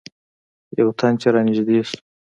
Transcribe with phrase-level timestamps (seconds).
[0.79, 1.97] یو تن چې رانږدې شو.